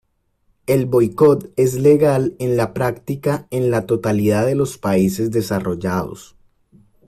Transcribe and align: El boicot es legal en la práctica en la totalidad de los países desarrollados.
El 0.65 0.87
boicot 0.87 1.51
es 1.57 1.75
legal 1.75 2.35
en 2.39 2.57
la 2.57 2.73
práctica 2.73 3.47
en 3.51 3.69
la 3.69 3.85
totalidad 3.85 4.47
de 4.47 4.55
los 4.55 4.79
países 4.79 5.29
desarrollados. 5.29 6.35